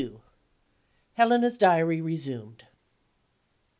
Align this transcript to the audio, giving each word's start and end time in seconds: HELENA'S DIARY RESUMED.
HELENA'S 1.13 1.59
DIARY 1.59 2.01
RESUMED. 2.01 2.65